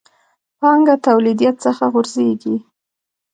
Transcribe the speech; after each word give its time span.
پانګه 0.59 0.95
توليديت 1.05 1.55
څخه 1.65 1.83
غورځېږي. 1.93 2.55